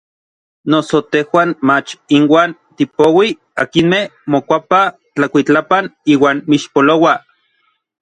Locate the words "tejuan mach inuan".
1.13-2.49